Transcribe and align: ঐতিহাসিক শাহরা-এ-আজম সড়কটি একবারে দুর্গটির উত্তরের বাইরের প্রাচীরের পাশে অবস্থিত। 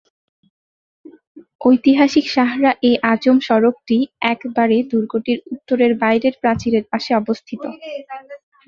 ঐতিহাসিক 1.61 2.25
শাহরা-এ-আজম 2.35 3.37
সড়কটি 3.47 3.97
একবারে 4.33 4.77
দুর্গটির 4.91 5.39
উত্তরের 5.53 5.91
বাইরের 6.01 6.35
প্রাচীরের 6.41 6.85
পাশে 6.91 7.11
অবস্থিত। 7.21 7.63